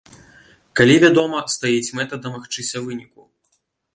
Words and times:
Калі, 0.79 0.95
вядома, 1.03 1.41
стаіць 1.57 1.93
мэта 1.99 2.13
дамагчыся 2.23 2.77
выніку. 2.87 3.21